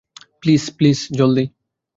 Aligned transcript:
Please, 0.41 0.63
please 0.77 0.99
জলদি! 1.17 1.45